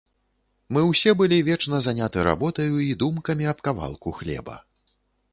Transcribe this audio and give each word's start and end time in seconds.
Мы 0.75 0.81
ўсе 0.91 1.11
былі 1.19 1.37
вечна 1.49 1.81
заняты 1.87 2.23
работаю 2.29 2.73
і 2.85 2.87
думкамі 3.03 3.45
аб 3.53 3.59
кавалку 3.69 4.15
хлеба. 4.21 4.55